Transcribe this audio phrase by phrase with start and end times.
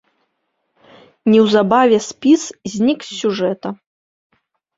[1.31, 2.41] Неўзабаве спіс
[2.77, 3.67] знік з сюжэта.